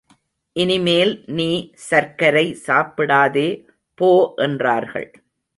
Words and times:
இனிமேல் 0.55 1.11
நீ 1.37 1.47
சர்க்கரை 1.89 2.45
சாப்பிடாதே 2.67 3.47
போ 3.97 4.11
என்றார்கள். 4.37 5.09